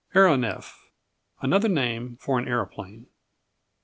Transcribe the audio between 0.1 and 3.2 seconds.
Aeronef Another name for an aeroplane.